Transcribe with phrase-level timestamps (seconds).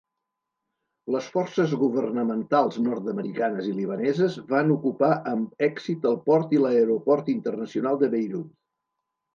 [1.15, 8.03] Les forces governamentals nord-americanes i libaneses van ocupar amb èxit el port i l'aeroport internacional
[8.05, 8.53] de Beirut.